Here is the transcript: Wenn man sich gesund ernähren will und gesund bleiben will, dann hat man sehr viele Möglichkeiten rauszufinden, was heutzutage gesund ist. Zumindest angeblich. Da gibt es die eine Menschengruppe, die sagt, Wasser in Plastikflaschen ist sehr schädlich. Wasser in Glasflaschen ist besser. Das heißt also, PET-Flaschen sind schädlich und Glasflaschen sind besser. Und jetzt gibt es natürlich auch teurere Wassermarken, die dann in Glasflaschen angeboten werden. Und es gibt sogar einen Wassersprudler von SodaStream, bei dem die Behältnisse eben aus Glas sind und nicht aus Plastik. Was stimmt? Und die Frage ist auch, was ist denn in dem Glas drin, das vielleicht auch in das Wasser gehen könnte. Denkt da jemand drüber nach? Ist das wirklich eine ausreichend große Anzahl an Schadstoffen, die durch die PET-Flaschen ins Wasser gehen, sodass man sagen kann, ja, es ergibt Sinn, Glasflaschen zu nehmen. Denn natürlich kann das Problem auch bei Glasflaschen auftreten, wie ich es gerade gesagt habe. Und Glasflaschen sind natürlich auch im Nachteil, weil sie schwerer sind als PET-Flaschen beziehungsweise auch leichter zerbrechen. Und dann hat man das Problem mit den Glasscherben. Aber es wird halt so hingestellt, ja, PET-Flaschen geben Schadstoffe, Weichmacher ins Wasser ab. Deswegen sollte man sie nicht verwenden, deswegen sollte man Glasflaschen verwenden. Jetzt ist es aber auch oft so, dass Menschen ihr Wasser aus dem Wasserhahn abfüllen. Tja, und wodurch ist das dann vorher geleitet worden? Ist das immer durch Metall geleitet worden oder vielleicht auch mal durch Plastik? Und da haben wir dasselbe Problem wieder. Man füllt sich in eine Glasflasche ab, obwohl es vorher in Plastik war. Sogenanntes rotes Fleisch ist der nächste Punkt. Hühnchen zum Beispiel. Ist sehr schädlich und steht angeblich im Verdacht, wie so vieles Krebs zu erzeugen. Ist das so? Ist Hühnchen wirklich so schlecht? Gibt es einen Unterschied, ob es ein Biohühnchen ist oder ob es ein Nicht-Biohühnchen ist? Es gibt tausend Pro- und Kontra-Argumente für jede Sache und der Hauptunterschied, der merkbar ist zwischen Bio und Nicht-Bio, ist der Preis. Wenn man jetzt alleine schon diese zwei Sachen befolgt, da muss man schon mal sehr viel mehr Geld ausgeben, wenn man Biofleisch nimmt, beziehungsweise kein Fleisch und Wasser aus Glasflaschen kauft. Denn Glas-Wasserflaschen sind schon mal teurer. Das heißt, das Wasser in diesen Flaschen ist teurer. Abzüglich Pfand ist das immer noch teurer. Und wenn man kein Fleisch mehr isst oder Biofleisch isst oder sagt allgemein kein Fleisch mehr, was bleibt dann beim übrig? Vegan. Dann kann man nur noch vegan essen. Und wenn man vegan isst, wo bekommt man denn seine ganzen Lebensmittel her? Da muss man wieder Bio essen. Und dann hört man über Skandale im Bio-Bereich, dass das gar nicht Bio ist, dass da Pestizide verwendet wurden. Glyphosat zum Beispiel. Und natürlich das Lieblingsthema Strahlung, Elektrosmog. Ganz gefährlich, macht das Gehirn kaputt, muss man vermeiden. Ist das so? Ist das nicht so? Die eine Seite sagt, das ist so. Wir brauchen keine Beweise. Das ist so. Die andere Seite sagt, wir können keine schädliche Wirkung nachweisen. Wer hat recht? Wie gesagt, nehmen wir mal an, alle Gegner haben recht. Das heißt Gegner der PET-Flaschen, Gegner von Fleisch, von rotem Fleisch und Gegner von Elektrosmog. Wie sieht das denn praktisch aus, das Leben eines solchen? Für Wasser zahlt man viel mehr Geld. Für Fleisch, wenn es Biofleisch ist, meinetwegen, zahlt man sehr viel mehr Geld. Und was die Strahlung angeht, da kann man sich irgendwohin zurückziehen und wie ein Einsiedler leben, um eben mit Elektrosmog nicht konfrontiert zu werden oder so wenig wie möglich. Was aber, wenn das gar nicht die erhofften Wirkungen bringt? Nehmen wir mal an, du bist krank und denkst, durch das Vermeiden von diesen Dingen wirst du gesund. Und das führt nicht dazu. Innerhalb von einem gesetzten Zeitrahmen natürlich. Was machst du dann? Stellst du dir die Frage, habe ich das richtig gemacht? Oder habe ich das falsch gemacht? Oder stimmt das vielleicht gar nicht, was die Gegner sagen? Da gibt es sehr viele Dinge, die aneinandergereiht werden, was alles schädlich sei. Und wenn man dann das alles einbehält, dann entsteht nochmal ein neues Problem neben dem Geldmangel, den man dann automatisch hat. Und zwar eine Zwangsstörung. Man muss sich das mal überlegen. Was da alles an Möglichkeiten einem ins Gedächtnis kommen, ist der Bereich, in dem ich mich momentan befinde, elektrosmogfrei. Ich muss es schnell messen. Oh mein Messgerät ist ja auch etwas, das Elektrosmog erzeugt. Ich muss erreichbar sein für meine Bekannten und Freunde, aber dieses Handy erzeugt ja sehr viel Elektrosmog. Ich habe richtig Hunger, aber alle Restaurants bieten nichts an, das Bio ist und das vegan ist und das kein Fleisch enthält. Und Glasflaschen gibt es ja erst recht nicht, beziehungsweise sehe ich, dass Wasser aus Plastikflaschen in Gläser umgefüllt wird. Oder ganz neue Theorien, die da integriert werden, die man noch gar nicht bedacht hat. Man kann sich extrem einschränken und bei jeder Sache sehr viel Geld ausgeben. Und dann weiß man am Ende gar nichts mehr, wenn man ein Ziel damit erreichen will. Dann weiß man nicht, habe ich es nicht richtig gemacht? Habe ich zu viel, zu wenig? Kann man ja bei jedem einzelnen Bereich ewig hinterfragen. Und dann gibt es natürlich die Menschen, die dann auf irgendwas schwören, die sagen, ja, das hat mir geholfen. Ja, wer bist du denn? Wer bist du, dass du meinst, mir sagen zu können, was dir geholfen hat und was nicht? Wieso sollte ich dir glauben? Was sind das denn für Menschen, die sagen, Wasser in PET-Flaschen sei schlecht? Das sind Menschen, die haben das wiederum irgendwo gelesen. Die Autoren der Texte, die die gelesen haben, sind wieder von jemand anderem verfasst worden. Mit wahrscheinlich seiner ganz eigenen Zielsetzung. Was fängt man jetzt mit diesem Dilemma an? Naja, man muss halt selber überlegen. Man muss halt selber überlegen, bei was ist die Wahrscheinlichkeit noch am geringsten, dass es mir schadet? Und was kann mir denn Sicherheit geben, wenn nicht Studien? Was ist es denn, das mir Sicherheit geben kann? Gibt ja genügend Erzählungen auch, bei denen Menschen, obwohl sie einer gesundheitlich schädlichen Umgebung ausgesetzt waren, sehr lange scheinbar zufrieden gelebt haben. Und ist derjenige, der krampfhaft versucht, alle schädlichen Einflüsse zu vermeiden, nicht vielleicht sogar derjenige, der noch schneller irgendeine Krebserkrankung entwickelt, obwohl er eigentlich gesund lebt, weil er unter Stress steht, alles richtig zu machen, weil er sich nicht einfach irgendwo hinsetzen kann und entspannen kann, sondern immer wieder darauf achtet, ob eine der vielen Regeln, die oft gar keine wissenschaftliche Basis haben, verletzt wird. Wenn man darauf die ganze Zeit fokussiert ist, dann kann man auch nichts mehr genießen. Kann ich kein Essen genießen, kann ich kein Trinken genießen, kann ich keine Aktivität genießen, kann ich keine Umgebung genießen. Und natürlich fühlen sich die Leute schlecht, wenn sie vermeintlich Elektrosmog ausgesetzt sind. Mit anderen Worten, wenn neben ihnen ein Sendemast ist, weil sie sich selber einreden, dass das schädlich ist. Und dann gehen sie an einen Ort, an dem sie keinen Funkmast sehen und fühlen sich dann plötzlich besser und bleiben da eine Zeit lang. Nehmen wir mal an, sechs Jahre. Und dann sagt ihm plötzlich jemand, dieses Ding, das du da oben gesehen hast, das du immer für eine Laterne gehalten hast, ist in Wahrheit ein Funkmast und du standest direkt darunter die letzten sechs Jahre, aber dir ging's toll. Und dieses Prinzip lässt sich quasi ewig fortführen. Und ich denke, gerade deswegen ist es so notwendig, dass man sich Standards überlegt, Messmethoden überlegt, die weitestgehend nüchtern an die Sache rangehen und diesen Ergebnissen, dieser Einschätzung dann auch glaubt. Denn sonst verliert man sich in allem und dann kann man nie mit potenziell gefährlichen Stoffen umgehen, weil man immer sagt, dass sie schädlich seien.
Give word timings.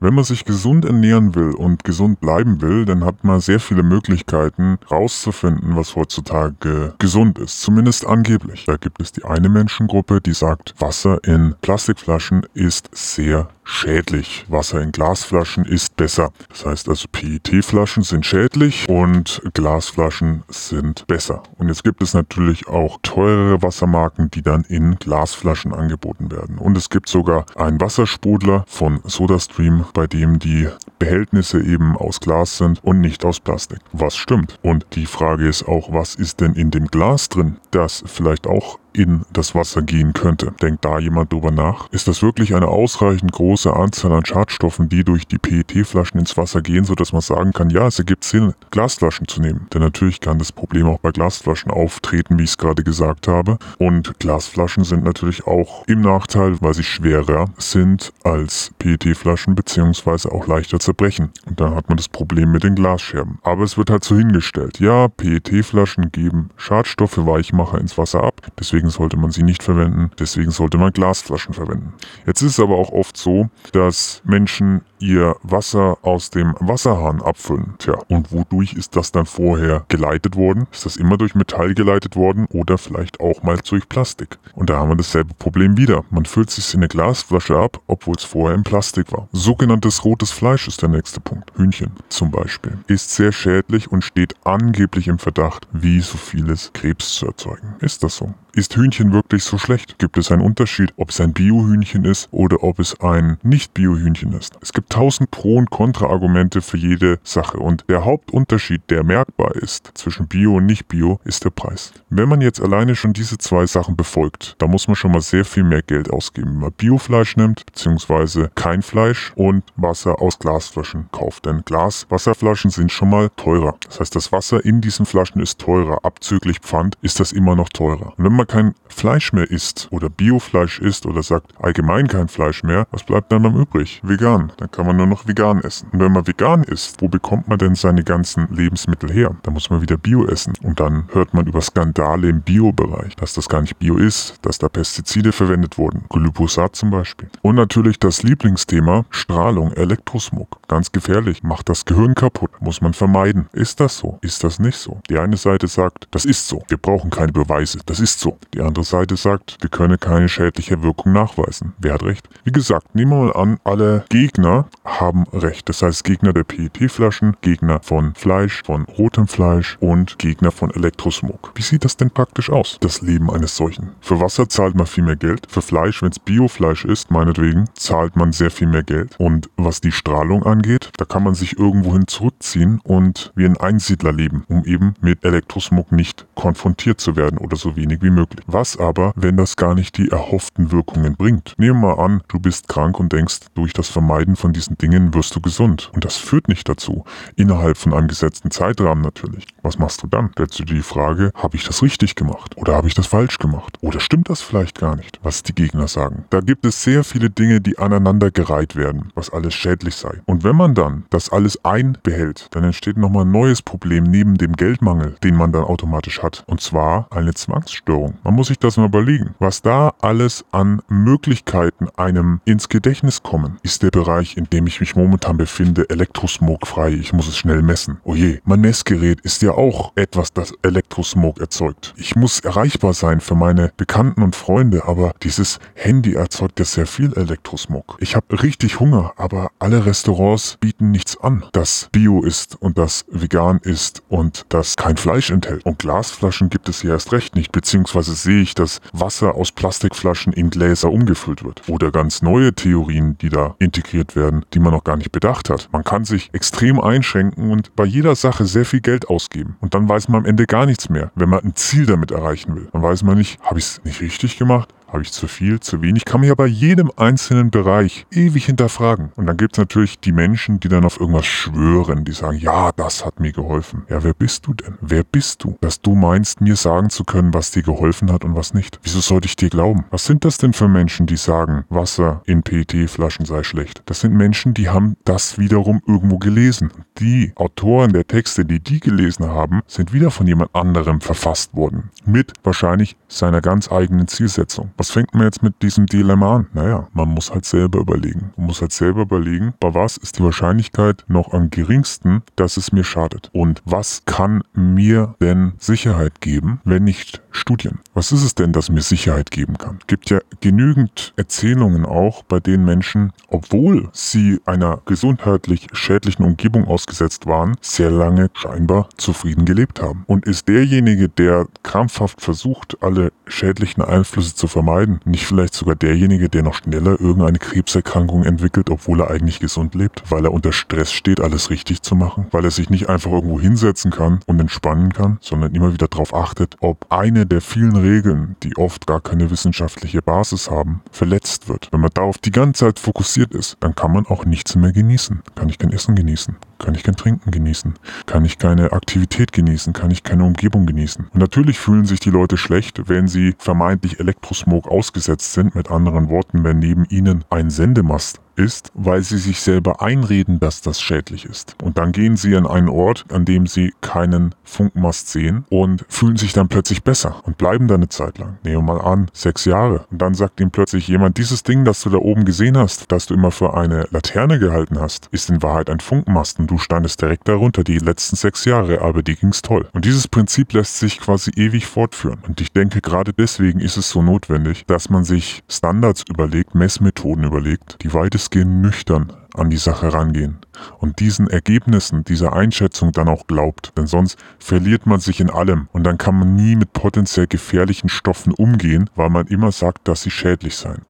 Wenn 0.00 0.14
man 0.14 0.22
sich 0.22 0.44
gesund 0.44 0.84
ernähren 0.84 1.34
will 1.34 1.50
und 1.50 1.82
gesund 1.82 2.20
bleiben 2.20 2.60
will, 2.60 2.84
dann 2.84 3.04
hat 3.04 3.24
man 3.24 3.40
sehr 3.40 3.58
viele 3.58 3.82
Möglichkeiten 3.82 4.78
rauszufinden, 4.88 5.74
was 5.74 5.96
heutzutage 5.96 6.94
gesund 6.98 7.40
ist. 7.40 7.60
Zumindest 7.60 8.06
angeblich. 8.06 8.64
Da 8.64 8.76
gibt 8.76 9.02
es 9.02 9.10
die 9.10 9.24
eine 9.24 9.48
Menschengruppe, 9.48 10.20
die 10.20 10.34
sagt, 10.34 10.76
Wasser 10.78 11.18
in 11.24 11.56
Plastikflaschen 11.62 12.46
ist 12.54 12.90
sehr 12.92 13.48
schädlich. 13.68 14.46
Wasser 14.48 14.80
in 14.80 14.92
Glasflaschen 14.92 15.64
ist 15.64 15.96
besser. 15.96 16.32
Das 16.48 16.64
heißt 16.64 16.88
also, 16.88 17.06
PET-Flaschen 17.12 18.02
sind 18.02 18.24
schädlich 18.24 18.88
und 18.88 19.42
Glasflaschen 19.54 20.42
sind 20.48 21.06
besser. 21.06 21.42
Und 21.58 21.68
jetzt 21.68 21.84
gibt 21.84 22.02
es 22.02 22.14
natürlich 22.14 22.66
auch 22.66 22.98
teurere 23.02 23.62
Wassermarken, 23.62 24.30
die 24.30 24.42
dann 24.42 24.64
in 24.64 24.96
Glasflaschen 24.96 25.74
angeboten 25.74 26.30
werden. 26.30 26.58
Und 26.58 26.76
es 26.76 26.88
gibt 26.88 27.08
sogar 27.08 27.44
einen 27.56 27.80
Wassersprudler 27.80 28.64
von 28.66 29.00
SodaStream, 29.04 29.84
bei 29.92 30.06
dem 30.06 30.38
die 30.38 30.68
Behältnisse 30.98 31.60
eben 31.60 31.96
aus 31.96 32.20
Glas 32.20 32.58
sind 32.58 32.82
und 32.84 33.00
nicht 33.00 33.24
aus 33.24 33.40
Plastik. 33.40 33.78
Was 33.92 34.16
stimmt? 34.16 34.58
Und 34.62 34.86
die 34.94 35.06
Frage 35.06 35.48
ist 35.48 35.66
auch, 35.66 35.92
was 35.92 36.14
ist 36.14 36.40
denn 36.40 36.54
in 36.54 36.70
dem 36.70 36.86
Glas 36.86 37.28
drin, 37.28 37.56
das 37.70 38.02
vielleicht 38.06 38.46
auch 38.46 38.78
in 38.98 39.22
das 39.32 39.54
Wasser 39.54 39.82
gehen 39.82 40.12
könnte. 40.12 40.52
Denkt 40.60 40.84
da 40.84 40.98
jemand 40.98 41.32
drüber 41.32 41.50
nach? 41.50 41.88
Ist 41.92 42.08
das 42.08 42.22
wirklich 42.22 42.54
eine 42.54 42.68
ausreichend 42.68 43.32
große 43.32 43.72
Anzahl 43.72 44.12
an 44.12 44.24
Schadstoffen, 44.24 44.88
die 44.88 45.04
durch 45.04 45.26
die 45.26 45.38
PET-Flaschen 45.38 46.18
ins 46.18 46.36
Wasser 46.36 46.62
gehen, 46.62 46.84
sodass 46.84 47.12
man 47.12 47.22
sagen 47.22 47.52
kann, 47.52 47.70
ja, 47.70 47.86
es 47.86 47.98
ergibt 47.98 48.24
Sinn, 48.24 48.54
Glasflaschen 48.70 49.28
zu 49.28 49.40
nehmen. 49.40 49.68
Denn 49.72 49.82
natürlich 49.82 50.20
kann 50.20 50.38
das 50.38 50.52
Problem 50.52 50.88
auch 50.88 50.98
bei 50.98 51.12
Glasflaschen 51.12 51.70
auftreten, 51.70 52.38
wie 52.38 52.44
ich 52.44 52.50
es 52.50 52.58
gerade 52.58 52.82
gesagt 52.82 53.28
habe. 53.28 53.58
Und 53.78 54.18
Glasflaschen 54.18 54.84
sind 54.84 55.04
natürlich 55.04 55.46
auch 55.46 55.86
im 55.86 56.00
Nachteil, 56.00 56.60
weil 56.60 56.74
sie 56.74 56.84
schwerer 56.84 57.46
sind 57.56 58.12
als 58.24 58.72
PET-Flaschen 58.78 59.54
beziehungsweise 59.54 60.32
auch 60.32 60.46
leichter 60.46 60.80
zerbrechen. 60.88 61.30
Und 61.46 61.60
dann 61.60 61.74
hat 61.74 61.88
man 61.88 61.98
das 61.98 62.08
Problem 62.08 62.50
mit 62.50 62.64
den 62.64 62.74
Glasscherben. 62.74 63.38
Aber 63.42 63.62
es 63.62 63.76
wird 63.76 63.90
halt 63.90 64.04
so 64.04 64.16
hingestellt, 64.16 64.80
ja, 64.80 65.08
PET-Flaschen 65.08 66.10
geben 66.12 66.48
Schadstoffe, 66.56 67.18
Weichmacher 67.18 67.78
ins 67.78 67.98
Wasser 67.98 68.22
ab. 68.24 68.40
Deswegen 68.58 68.88
sollte 68.88 69.18
man 69.18 69.30
sie 69.30 69.42
nicht 69.42 69.62
verwenden, 69.62 70.10
deswegen 70.18 70.50
sollte 70.50 70.78
man 70.78 70.92
Glasflaschen 70.92 71.52
verwenden. 71.52 71.92
Jetzt 72.26 72.40
ist 72.40 72.52
es 72.52 72.60
aber 72.60 72.76
auch 72.76 72.90
oft 72.90 73.18
so, 73.18 73.50
dass 73.72 74.22
Menschen 74.24 74.80
ihr 75.00 75.36
Wasser 75.42 75.98
aus 76.02 76.30
dem 76.30 76.54
Wasserhahn 76.58 77.22
abfüllen. 77.22 77.74
Tja, 77.78 77.98
und 78.08 78.32
wodurch 78.32 78.72
ist 78.72 78.96
das 78.96 79.12
dann 79.12 79.26
vorher 79.26 79.84
geleitet 79.88 80.36
worden? 80.36 80.66
Ist 80.72 80.86
das 80.86 80.96
immer 80.96 81.16
durch 81.16 81.34
Metall 81.34 81.74
geleitet 81.74 82.16
worden 82.16 82.46
oder 82.52 82.78
vielleicht 82.78 83.20
auch 83.20 83.42
mal 83.42 83.58
durch 83.68 83.88
Plastik? 83.88 84.38
Und 84.54 84.70
da 84.70 84.78
haben 84.78 84.88
wir 84.88 84.96
dasselbe 84.96 85.34
Problem 85.34 85.76
wieder. 85.76 86.04
Man 86.10 86.24
füllt 86.24 86.50
sich 86.50 86.72
in 86.74 86.80
eine 86.80 86.88
Glasflasche 86.88 87.56
ab, 87.56 87.80
obwohl 87.86 88.14
es 88.16 88.24
vorher 88.24 88.56
in 88.56 88.64
Plastik 88.64 89.12
war. 89.12 89.28
Sogenanntes 89.32 90.04
rotes 90.04 90.30
Fleisch 90.30 90.66
ist 90.68 90.77
der 90.82 90.88
nächste 90.88 91.20
Punkt. 91.20 91.52
Hühnchen 91.56 91.92
zum 92.08 92.30
Beispiel. 92.30 92.78
Ist 92.86 93.14
sehr 93.14 93.32
schädlich 93.32 93.90
und 93.90 94.02
steht 94.04 94.34
angeblich 94.44 95.08
im 95.08 95.18
Verdacht, 95.18 95.66
wie 95.72 96.00
so 96.00 96.16
vieles 96.16 96.72
Krebs 96.72 97.14
zu 97.14 97.26
erzeugen. 97.26 97.74
Ist 97.80 98.02
das 98.02 98.16
so? 98.16 98.34
Ist 98.58 98.74
Hühnchen 98.74 99.12
wirklich 99.12 99.44
so 99.44 99.56
schlecht? 99.56 100.00
Gibt 100.00 100.18
es 100.18 100.32
einen 100.32 100.42
Unterschied, 100.42 100.92
ob 100.96 101.10
es 101.10 101.20
ein 101.20 101.32
Biohühnchen 101.32 102.04
ist 102.04 102.26
oder 102.32 102.64
ob 102.64 102.80
es 102.80 103.00
ein 103.00 103.38
Nicht-Biohühnchen 103.44 104.32
ist? 104.32 104.58
Es 104.60 104.72
gibt 104.72 104.90
tausend 104.90 105.30
Pro- 105.30 105.58
und 105.58 105.70
Kontra-Argumente 105.70 106.60
für 106.60 106.76
jede 106.76 107.20
Sache 107.22 107.58
und 107.58 107.84
der 107.88 108.04
Hauptunterschied, 108.04 108.82
der 108.90 109.04
merkbar 109.04 109.54
ist 109.54 109.92
zwischen 109.94 110.26
Bio 110.26 110.56
und 110.56 110.66
Nicht-Bio, 110.66 111.20
ist 111.22 111.44
der 111.44 111.50
Preis. 111.50 111.92
Wenn 112.10 112.28
man 112.28 112.40
jetzt 112.40 112.60
alleine 112.60 112.96
schon 112.96 113.12
diese 113.12 113.38
zwei 113.38 113.64
Sachen 113.64 113.94
befolgt, 113.94 114.56
da 114.58 114.66
muss 114.66 114.88
man 114.88 114.96
schon 114.96 115.12
mal 115.12 115.20
sehr 115.20 115.44
viel 115.44 115.62
mehr 115.62 115.82
Geld 115.82 116.10
ausgeben, 116.10 116.54
wenn 116.54 116.60
man 116.60 116.72
Biofleisch 116.72 117.36
nimmt, 117.36 117.64
beziehungsweise 117.64 118.50
kein 118.56 118.82
Fleisch 118.82 119.32
und 119.36 119.62
Wasser 119.76 120.20
aus 120.20 120.36
Glasflaschen 120.40 121.08
kauft. 121.12 121.46
Denn 121.46 121.62
Glas-Wasserflaschen 121.64 122.72
sind 122.72 122.90
schon 122.90 123.10
mal 123.10 123.30
teurer. 123.36 123.76
Das 123.86 124.00
heißt, 124.00 124.16
das 124.16 124.32
Wasser 124.32 124.64
in 124.64 124.80
diesen 124.80 125.06
Flaschen 125.06 125.40
ist 125.40 125.60
teurer. 125.60 126.04
Abzüglich 126.04 126.58
Pfand 126.58 126.96
ist 127.02 127.20
das 127.20 127.30
immer 127.30 127.54
noch 127.54 127.68
teurer. 127.68 128.14
Und 128.16 128.24
wenn 128.24 128.32
man 128.32 128.47
kein 128.48 128.74
Fleisch 128.88 129.32
mehr 129.32 129.50
isst 129.50 129.88
oder 129.90 130.08
Biofleisch 130.08 130.80
isst 130.80 131.06
oder 131.06 131.22
sagt 131.22 131.52
allgemein 131.60 132.08
kein 132.08 132.28
Fleisch 132.28 132.62
mehr, 132.62 132.86
was 132.90 133.04
bleibt 133.04 133.30
dann 133.30 133.42
beim 133.42 133.56
übrig? 133.56 134.00
Vegan. 134.02 134.52
Dann 134.56 134.70
kann 134.70 134.86
man 134.86 134.96
nur 134.96 135.06
noch 135.06 135.28
vegan 135.28 135.60
essen. 135.60 135.88
Und 135.92 136.00
wenn 136.00 136.12
man 136.12 136.26
vegan 136.26 136.64
isst, 136.64 137.00
wo 137.00 137.08
bekommt 137.08 137.48
man 137.48 137.58
denn 137.58 137.74
seine 137.74 138.02
ganzen 138.02 138.48
Lebensmittel 138.50 139.12
her? 139.12 139.36
Da 139.42 139.50
muss 139.50 139.70
man 139.70 139.82
wieder 139.82 139.96
Bio 139.96 140.26
essen. 140.26 140.54
Und 140.62 140.80
dann 140.80 141.04
hört 141.12 141.34
man 141.34 141.46
über 141.46 141.60
Skandale 141.60 142.28
im 142.28 142.42
Bio-Bereich, 142.42 143.14
dass 143.16 143.34
das 143.34 143.48
gar 143.48 143.60
nicht 143.60 143.78
Bio 143.78 143.96
ist, 143.96 144.36
dass 144.42 144.58
da 144.58 144.68
Pestizide 144.68 145.32
verwendet 145.32 145.78
wurden. 145.78 146.04
Glyphosat 146.08 146.74
zum 146.74 146.90
Beispiel. 146.90 147.30
Und 147.42 147.54
natürlich 147.54 147.98
das 147.98 148.22
Lieblingsthema 148.22 149.04
Strahlung, 149.10 149.72
Elektrosmog. 149.72 150.60
Ganz 150.68 150.90
gefährlich, 150.90 151.42
macht 151.42 151.68
das 151.68 151.84
Gehirn 151.84 152.14
kaputt, 152.14 152.50
muss 152.60 152.80
man 152.80 152.94
vermeiden. 152.94 153.48
Ist 153.52 153.80
das 153.80 153.98
so? 153.98 154.18
Ist 154.22 154.42
das 154.42 154.58
nicht 154.58 154.76
so? 154.76 155.00
Die 155.10 155.18
eine 155.18 155.36
Seite 155.36 155.68
sagt, 155.68 156.08
das 156.10 156.24
ist 156.24 156.48
so. 156.48 156.62
Wir 156.68 156.78
brauchen 156.78 157.10
keine 157.10 157.32
Beweise. 157.32 157.78
Das 157.86 158.00
ist 158.00 158.20
so. 158.20 158.37
Die 158.54 158.60
andere 158.60 158.84
Seite 158.84 159.16
sagt, 159.16 159.58
wir 159.60 159.70
können 159.70 160.00
keine 160.00 160.28
schädliche 160.28 160.82
Wirkung 160.82 161.12
nachweisen. 161.12 161.74
Wer 161.78 161.94
hat 161.94 162.02
recht? 162.02 162.28
Wie 162.44 162.52
gesagt, 162.52 162.94
nehmen 162.94 163.10
wir 163.12 163.24
mal 163.24 163.32
an, 163.32 163.60
alle 163.64 164.04
Gegner 164.08 164.68
haben 164.84 165.24
recht. 165.32 165.68
Das 165.68 165.82
heißt 165.82 166.04
Gegner 166.04 166.32
der 166.32 166.44
PET-Flaschen, 166.44 167.36
Gegner 167.40 167.80
von 167.82 168.14
Fleisch, 168.14 168.62
von 168.64 168.84
rotem 168.84 169.28
Fleisch 169.28 169.76
und 169.80 170.18
Gegner 170.18 170.50
von 170.50 170.70
Elektrosmog. 170.70 171.52
Wie 171.54 171.62
sieht 171.62 171.84
das 171.84 171.96
denn 171.96 172.10
praktisch 172.10 172.50
aus, 172.50 172.78
das 172.80 173.02
Leben 173.02 173.30
eines 173.30 173.56
solchen? 173.56 173.92
Für 174.00 174.20
Wasser 174.20 174.48
zahlt 174.48 174.74
man 174.74 174.86
viel 174.86 175.04
mehr 175.04 175.16
Geld. 175.16 175.46
Für 175.48 175.62
Fleisch, 175.62 176.02
wenn 176.02 176.10
es 176.10 176.18
Biofleisch 176.18 176.84
ist, 176.84 177.10
meinetwegen, 177.10 177.66
zahlt 177.74 178.16
man 178.16 178.32
sehr 178.32 178.50
viel 178.50 178.68
mehr 178.68 178.82
Geld. 178.82 179.14
Und 179.18 179.50
was 179.56 179.80
die 179.80 179.92
Strahlung 179.92 180.44
angeht, 180.44 180.90
da 180.96 181.04
kann 181.04 181.24
man 181.24 181.34
sich 181.34 181.58
irgendwohin 181.58 182.06
zurückziehen 182.06 182.80
und 182.84 183.32
wie 183.34 183.44
ein 183.44 183.56
Einsiedler 183.56 184.12
leben, 184.12 184.44
um 184.48 184.64
eben 184.64 184.94
mit 185.00 185.24
Elektrosmog 185.24 185.92
nicht 185.92 186.26
konfrontiert 186.34 187.00
zu 187.00 187.16
werden 187.16 187.38
oder 187.38 187.56
so 187.56 187.76
wenig 187.76 188.02
wie 188.02 188.10
möglich. 188.10 188.17
Was 188.46 188.78
aber, 188.78 189.12
wenn 189.16 189.36
das 189.36 189.56
gar 189.56 189.74
nicht 189.74 189.98
die 189.98 190.08
erhofften 190.08 190.72
Wirkungen 190.72 191.16
bringt? 191.16 191.54
Nehmen 191.58 191.80
wir 191.80 191.96
mal 191.96 192.04
an, 192.04 192.22
du 192.28 192.38
bist 192.38 192.68
krank 192.68 192.98
und 192.98 193.12
denkst, 193.12 193.40
durch 193.54 193.72
das 193.72 193.88
Vermeiden 193.88 194.36
von 194.36 194.52
diesen 194.52 194.78
Dingen 194.78 195.14
wirst 195.14 195.36
du 195.36 195.40
gesund. 195.40 195.90
Und 195.94 196.04
das 196.04 196.16
führt 196.16 196.48
nicht 196.48 196.68
dazu. 196.68 197.04
Innerhalb 197.36 197.76
von 197.76 197.92
einem 197.94 198.08
gesetzten 198.08 198.50
Zeitrahmen 198.50 199.02
natürlich. 199.02 199.46
Was 199.62 199.78
machst 199.78 200.02
du 200.02 200.06
dann? 200.06 200.30
Stellst 200.32 200.58
du 200.58 200.64
dir 200.64 200.74
die 200.74 200.82
Frage, 200.82 201.30
habe 201.34 201.56
ich 201.56 201.64
das 201.64 201.82
richtig 201.82 202.14
gemacht? 202.14 202.56
Oder 202.56 202.74
habe 202.74 202.88
ich 202.88 202.94
das 202.94 203.06
falsch 203.06 203.38
gemacht? 203.38 203.76
Oder 203.80 204.00
stimmt 204.00 204.30
das 204.30 204.40
vielleicht 204.40 204.78
gar 204.78 204.96
nicht, 204.96 205.20
was 205.22 205.42
die 205.42 205.54
Gegner 205.54 205.88
sagen? 205.88 206.24
Da 206.30 206.40
gibt 206.40 206.64
es 206.64 206.82
sehr 206.82 207.04
viele 207.04 207.30
Dinge, 207.30 207.60
die 207.60 207.78
aneinandergereiht 207.78 208.76
werden, 208.76 209.12
was 209.14 209.30
alles 209.30 209.54
schädlich 209.54 209.96
sei. 209.96 210.20
Und 210.26 210.44
wenn 210.44 210.56
man 210.56 210.74
dann 210.74 211.04
das 211.10 211.30
alles 211.30 211.64
einbehält, 211.64 212.48
dann 212.52 212.64
entsteht 212.64 212.96
nochmal 212.96 213.24
ein 213.24 213.32
neues 213.32 213.62
Problem 213.62 214.04
neben 214.04 214.36
dem 214.36 214.54
Geldmangel, 214.54 215.16
den 215.22 215.36
man 215.36 215.52
dann 215.52 215.64
automatisch 215.64 216.22
hat. 216.22 216.44
Und 216.46 216.60
zwar 216.60 217.08
eine 217.10 217.34
Zwangsstörung. 217.34 218.07
Man 218.24 218.34
muss 218.34 218.48
sich 218.48 218.58
das 218.58 218.76
mal 218.76 218.86
überlegen. 218.86 219.34
Was 219.38 219.62
da 219.62 219.92
alles 220.00 220.44
an 220.52 220.82
Möglichkeiten 220.88 221.88
einem 221.96 222.40
ins 222.44 222.68
Gedächtnis 222.68 223.22
kommen, 223.22 223.58
ist 223.62 223.82
der 223.82 223.90
Bereich, 223.90 224.36
in 224.36 224.44
dem 224.44 224.66
ich 224.66 224.80
mich 224.80 224.96
momentan 224.96 225.36
befinde, 225.36 225.88
elektrosmogfrei. 225.90 226.90
Ich 226.90 227.12
muss 227.12 227.28
es 227.28 227.36
schnell 227.36 227.62
messen. 227.62 227.98
Oh 228.04 228.14
mein 228.44 228.60
Messgerät 228.60 229.20
ist 229.20 229.42
ja 229.42 229.52
auch 229.52 229.92
etwas, 229.96 230.32
das 230.32 230.52
Elektrosmog 230.62 231.40
erzeugt. 231.40 231.94
Ich 231.96 232.16
muss 232.16 232.40
erreichbar 232.40 232.94
sein 232.94 233.20
für 233.20 233.34
meine 233.34 233.72
Bekannten 233.76 234.22
und 234.22 234.36
Freunde, 234.36 234.84
aber 234.86 235.12
dieses 235.22 235.58
Handy 235.74 236.14
erzeugt 236.14 236.58
ja 236.58 236.64
sehr 236.64 236.86
viel 236.86 237.12
Elektrosmog. 237.14 237.96
Ich 238.00 238.16
habe 238.16 238.42
richtig 238.42 238.80
Hunger, 238.80 239.12
aber 239.16 239.50
alle 239.58 239.86
Restaurants 239.86 240.56
bieten 240.60 240.90
nichts 240.90 241.18
an, 241.20 241.44
das 241.52 241.88
Bio 241.92 242.22
ist 242.22 242.60
und 242.60 242.78
das 242.78 243.04
vegan 243.10 243.58
ist 243.62 244.02
und 244.08 244.46
das 244.48 244.76
kein 244.76 244.96
Fleisch 244.96 245.30
enthält. 245.30 245.64
Und 245.64 245.78
Glasflaschen 245.78 246.50
gibt 246.50 246.68
es 246.68 246.82
ja 246.82 246.90
erst 246.90 247.12
recht 247.12 247.34
nicht, 247.34 247.52
beziehungsweise 247.52 247.97
sehe 248.02 248.40
ich, 248.40 248.54
dass 248.54 248.80
Wasser 248.92 249.34
aus 249.34 249.52
Plastikflaschen 249.52 250.32
in 250.32 250.50
Gläser 250.50 250.90
umgefüllt 250.90 251.44
wird. 251.44 251.68
Oder 251.68 251.90
ganz 251.90 252.22
neue 252.22 252.54
Theorien, 252.54 253.16
die 253.18 253.28
da 253.28 253.56
integriert 253.58 254.16
werden, 254.16 254.44
die 254.54 254.58
man 254.58 254.72
noch 254.72 254.84
gar 254.84 254.96
nicht 254.96 255.12
bedacht 255.12 255.50
hat. 255.50 255.68
Man 255.72 255.84
kann 255.84 256.04
sich 256.04 256.30
extrem 256.32 256.80
einschränken 256.80 257.50
und 257.50 257.74
bei 257.76 257.84
jeder 257.84 258.14
Sache 258.14 258.44
sehr 258.44 258.64
viel 258.64 258.80
Geld 258.80 259.08
ausgeben. 259.08 259.56
Und 259.60 259.74
dann 259.74 259.88
weiß 259.88 260.08
man 260.08 260.20
am 260.20 260.26
Ende 260.26 260.46
gar 260.46 260.66
nichts 260.66 260.88
mehr, 260.88 261.10
wenn 261.14 261.28
man 261.28 261.40
ein 261.44 261.54
Ziel 261.54 261.86
damit 261.86 262.10
erreichen 262.10 262.54
will. 262.54 262.68
Dann 262.72 262.82
weiß 262.82 263.02
man 263.02 263.18
nicht, 263.18 263.40
habe 263.42 263.58
ich 263.58 263.64
es 263.64 263.84
nicht 263.84 264.00
richtig 264.00 264.38
gemacht? 264.38 264.72
Habe 264.88 265.02
ich 265.02 265.12
zu 265.12 265.28
viel, 265.28 265.60
zu 265.60 265.82
wenig? 265.82 266.06
Kann 266.06 266.20
man 266.20 266.28
ja 266.28 266.34
bei 266.34 266.46
jedem 266.46 266.90
einzelnen 266.96 267.50
Bereich 267.50 268.06
ewig 268.10 268.46
hinterfragen. 268.46 269.12
Und 269.16 269.26
dann 269.26 269.36
gibt 269.36 269.54
es 269.54 269.58
natürlich 269.58 270.00
die 270.00 270.12
Menschen, 270.12 270.60
die 270.60 270.68
dann 270.68 270.84
auf 270.84 270.98
irgendwas 270.98 271.26
schwören, 271.26 272.04
die 272.04 272.12
sagen, 272.12 272.38
ja, 272.38 272.72
das 272.72 273.04
hat 273.04 273.20
mir 273.20 273.32
geholfen. 273.32 273.82
Ja, 273.90 274.02
wer 274.02 274.14
bist 274.14 274.46
du 274.46 274.54
denn? 274.54 274.78
Wer 274.80 275.04
bist 275.04 275.44
du, 275.44 275.58
dass 275.60 275.82
du 275.82 275.94
meinst, 275.94 276.40
mir 276.40 276.56
sagen 276.56 276.88
zu 276.88 277.04
können, 277.04 277.34
was 277.34 277.50
dir 277.50 277.62
geholfen 277.62 278.10
hat 278.10 278.24
und 278.24 278.34
was 278.34 278.54
nicht? 278.54 278.80
Wieso 278.82 279.00
sollte 279.00 279.26
ich 279.26 279.36
dir 279.36 279.50
glauben? 279.50 279.84
Was 279.90 280.06
sind 280.06 280.24
das 280.24 280.38
denn 280.38 280.54
für 280.54 280.68
Menschen, 280.68 281.06
die 281.06 281.16
sagen, 281.16 281.64
Wasser 281.68 282.22
in 282.24 282.42
PET-Flaschen 282.42 283.26
sei 283.26 283.42
schlecht? 283.42 283.82
Das 283.84 284.00
sind 284.00 284.14
Menschen, 284.14 284.54
die 284.54 284.70
haben 284.70 284.96
das 285.04 285.38
wiederum 285.38 285.82
irgendwo 285.86 286.18
gelesen. 286.18 286.70
Die 286.98 287.30
Autoren 287.36 287.92
der 287.92 288.08
Texte, 288.08 288.44
die 288.44 288.58
die 288.58 288.80
gelesen 288.80 289.28
haben, 289.28 289.60
sind 289.68 289.92
wieder 289.92 290.10
von 290.10 290.26
jemand 290.26 290.52
anderem 290.52 291.00
verfasst 291.00 291.54
worden. 291.54 291.90
Mit 292.04 292.32
wahrscheinlich 292.42 292.96
seiner 293.06 293.40
ganz 293.40 293.70
eigenen 293.70 294.08
Zielsetzung. 294.08 294.70
Was 294.76 294.90
fängt 294.90 295.14
man 295.14 295.22
jetzt 295.22 295.44
mit 295.44 295.62
diesem 295.62 295.86
Dilemma 295.86 296.36
an? 296.36 296.46
Naja, 296.54 296.88
man 296.92 297.08
muss 297.08 297.30
halt 297.30 297.44
selber 297.44 297.78
überlegen. 297.78 298.32
Man 298.36 298.46
muss 298.46 298.60
halt 298.60 298.72
selber 298.72 299.02
überlegen, 299.02 299.54
bei 299.60 299.72
was 299.74 299.96
ist 299.96 300.18
die 300.18 300.24
Wahrscheinlichkeit 300.24 301.04
noch 301.06 301.32
am 301.32 301.50
geringsten, 301.50 302.22
dass 302.34 302.56
es 302.56 302.72
mir 302.72 302.82
schadet? 302.82 303.30
Und 303.32 303.62
was 303.64 304.02
kann 304.04 304.42
mir 304.52 305.14
denn 305.20 305.52
Sicherheit 305.58 306.20
geben, 306.20 306.60
wenn 306.64 306.82
nicht 306.82 307.22
Studien? 307.30 307.78
Was 307.94 308.10
ist 308.10 308.24
es 308.24 308.34
denn, 308.34 308.52
das 308.52 308.70
mir 308.70 308.82
Sicherheit 308.82 309.30
geben 309.30 309.56
kann? 309.56 309.78
Gibt 309.86 310.10
ja 310.10 310.18
genügend 310.40 311.12
Erzählungen 311.16 311.86
auch, 311.86 312.24
bei 312.24 312.40
denen 312.40 312.64
Menschen, 312.64 313.12
obwohl 313.28 313.88
sie 313.92 314.40
einer 314.46 314.82
gesundheitlich 314.84 315.68
schädlichen 315.72 316.24
Umgebung 316.24 316.66
ausgesetzt 316.88 317.26
waren, 317.26 317.56
sehr 317.60 317.90
lange 317.90 318.30
scheinbar 318.34 318.88
zufrieden 318.96 319.44
gelebt 319.44 319.80
haben. 319.80 320.04
Und 320.06 320.26
ist 320.26 320.48
derjenige, 320.48 321.08
der 321.08 321.46
krampfhaft 321.62 322.20
versucht, 322.20 322.82
alle 322.82 323.12
schädlichen 323.28 323.82
Einflüsse 323.82 324.34
zu 324.34 324.46
vermeiden, 324.46 325.00
nicht 325.04 325.26
vielleicht 325.26 325.54
sogar 325.54 325.74
derjenige, 325.74 326.28
der 326.28 326.42
noch 326.42 326.54
schneller 326.54 327.00
irgendeine 327.00 327.38
Krebserkrankung 327.38 328.24
entwickelt, 328.24 328.70
obwohl 328.70 329.00
er 329.00 329.10
eigentlich 329.10 329.40
gesund 329.40 329.74
lebt, 329.74 330.02
weil 330.10 330.24
er 330.24 330.32
unter 330.32 330.52
Stress 330.52 330.92
steht, 330.92 331.20
alles 331.20 331.50
richtig 331.50 331.82
zu 331.82 331.94
machen, 331.96 332.26
weil 332.30 332.44
er 332.44 332.50
sich 332.50 332.70
nicht 332.70 332.88
einfach 332.88 333.12
irgendwo 333.12 333.40
hinsetzen 333.40 333.90
kann 333.90 334.20
und 334.26 334.40
entspannen 334.40 334.92
kann, 334.92 335.18
sondern 335.20 335.54
immer 335.54 335.72
wieder 335.72 335.88
darauf 335.88 336.14
achtet, 336.14 336.56
ob 336.60 336.86
eine 336.90 337.26
der 337.26 337.40
vielen 337.40 337.76
Regeln, 337.76 338.36
die 338.42 338.56
oft 338.56 338.86
gar 338.86 339.00
keine 339.00 339.30
wissenschaftliche 339.30 340.02
Basis 340.02 340.50
haben, 340.50 340.80
verletzt 340.90 341.48
wird. 341.48 341.68
Wenn 341.70 341.80
man 341.80 341.90
darauf 341.94 342.18
die 342.18 342.30
ganze 342.30 342.66
Zeit 342.66 342.78
fokussiert 342.78 343.32
ist, 343.32 343.56
dann 343.60 343.74
kann 343.74 343.92
man 343.92 344.06
auch 344.06 344.24
nichts 344.24 344.56
mehr 344.56 344.72
genießen. 344.72 345.22
Kann 345.34 345.48
ich 345.48 345.58
kein 345.58 345.72
Essen 345.72 345.94
genießen, 345.94 346.36
kann 346.58 346.74
ich 346.74 346.82
kein 346.82 346.96
Trinken 346.96 347.30
genießen, 347.30 347.74
kann 348.06 348.24
ich 348.24 348.38
keine 348.38 348.72
Aktivität 348.72 349.32
genießen, 349.32 349.72
kann 349.72 349.90
ich 349.90 350.02
keine 350.02 350.24
Umgebung 350.24 350.66
genießen. 350.66 351.08
Und 351.12 351.20
natürlich 351.20 351.58
fühlen 351.58 351.84
sich 351.84 352.00
die 352.00 352.10
Leute 352.10 352.36
schlecht, 352.36 352.88
wenn 352.88 353.08
sie 353.08 353.17
vermeintlich 353.38 354.00
Elektrosmog 354.00 354.68
ausgesetzt 354.68 355.32
sind. 355.32 355.54
Mit 355.54 355.70
anderen 355.70 356.08
Worten, 356.08 356.44
wenn 356.44 356.58
neben 356.58 356.84
ihnen 356.86 357.24
ein 357.30 357.50
Sendemast 357.50 358.20
ist, 358.38 358.72
weil 358.74 359.02
sie 359.02 359.18
sich 359.18 359.40
selber 359.40 359.82
einreden, 359.82 360.40
dass 360.40 360.62
das 360.62 360.80
schädlich 360.80 361.24
ist. 361.24 361.56
Und 361.62 361.76
dann 361.76 361.92
gehen 361.92 362.16
sie 362.16 362.36
an 362.36 362.46
einen 362.46 362.68
Ort, 362.68 363.04
an 363.12 363.24
dem 363.24 363.46
sie 363.46 363.74
keinen 363.80 364.34
Funkmast 364.44 365.08
sehen 365.08 365.44
und 365.50 365.84
fühlen 365.88 366.16
sich 366.16 366.32
dann 366.32 366.48
plötzlich 366.48 366.82
besser 366.82 367.20
und 367.24 367.36
bleiben 367.36 367.68
da 367.68 367.74
eine 367.74 367.88
Zeit 367.88 368.18
lang. 368.18 368.38
Nehmen 368.44 368.66
wir 368.66 368.74
mal 368.74 368.80
an, 368.80 369.10
sechs 369.12 369.44
Jahre. 369.44 369.86
Und 369.90 370.00
dann 370.00 370.14
sagt 370.14 370.40
ihm 370.40 370.50
plötzlich 370.50 370.88
jemand, 370.88 371.18
dieses 371.18 371.42
Ding, 371.42 371.64
das 371.64 371.82
du 371.82 371.90
da 371.90 371.98
oben 371.98 372.24
gesehen 372.24 372.56
hast, 372.56 372.90
das 372.92 373.06
du 373.06 373.14
immer 373.14 373.30
für 373.30 373.54
eine 373.54 373.86
Laterne 373.90 374.38
gehalten 374.38 374.80
hast, 374.80 375.08
ist 375.10 375.28
in 375.30 375.42
Wahrheit 375.42 375.68
ein 375.68 375.80
Funkmast 375.80 376.38
und 376.38 376.50
du 376.50 376.58
standest 376.58 377.02
direkt 377.02 377.28
darunter 377.28 377.64
die 377.64 377.78
letzten 377.78 378.16
sechs 378.16 378.44
Jahre, 378.44 378.80
aber 378.80 379.02
dir 379.02 379.16
ging's 379.16 379.42
toll. 379.42 379.68
Und 379.72 379.84
dieses 379.84 380.08
Prinzip 380.08 380.52
lässt 380.52 380.78
sich 380.78 381.00
quasi 381.00 381.32
ewig 381.34 381.66
fortführen. 381.66 382.18
Und 382.26 382.40
ich 382.40 382.52
denke, 382.52 382.80
gerade 382.80 383.12
deswegen 383.12 383.60
ist 383.60 383.76
es 383.76 383.90
so 383.90 384.02
notwendig, 384.02 384.64
dass 384.66 384.90
man 384.90 385.04
sich 385.04 385.42
Standards 385.48 386.04
überlegt, 386.08 386.54
Messmethoden 386.54 387.24
überlegt, 387.24 387.76
die 387.82 387.92
weitestgehend 388.28 388.62
nüchtern 388.62 389.12
an 389.34 389.50
die 389.50 389.56
Sache 389.56 389.92
rangehen 389.92 390.38
und 390.78 390.98
diesen 391.00 391.28
Ergebnissen, 391.28 392.04
dieser 392.04 392.32
Einschätzung 392.32 392.92
dann 392.92 393.08
auch 393.08 393.26
glaubt. 393.26 393.72
Denn 393.76 393.86
sonst 393.86 394.18
verliert 394.38 394.86
man 394.86 395.00
sich 395.00 395.20
in 395.20 395.30
allem 395.30 395.68
und 395.72 395.84
dann 395.84 395.98
kann 395.98 396.18
man 396.18 396.34
nie 396.34 396.56
mit 396.56 396.72
potenziell 396.72 397.26
gefährlichen 397.26 397.88
Stoffen 397.88 398.32
umgehen, 398.32 398.90
weil 398.96 399.10
man 399.10 399.26
immer 399.28 399.52
sagt, 399.52 399.86
dass 399.88 400.02
sie 400.02 400.10
schädlich 400.10 400.56
seien. 400.56 400.82